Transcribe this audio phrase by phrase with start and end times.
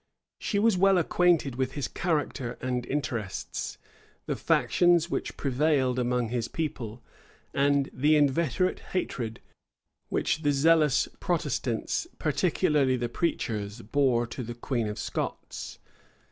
[0.39, 3.77] She was well acquainted with his character and interests,
[4.25, 7.03] the factions which prevailed among his people,
[7.53, 9.41] and the inveterate hatred
[10.09, 15.77] which the zealous Protestants, particularly the preachers, bore to the queen of Scots.